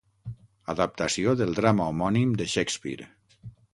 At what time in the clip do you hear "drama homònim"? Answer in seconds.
1.59-2.33